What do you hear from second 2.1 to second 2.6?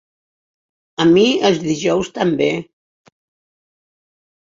també...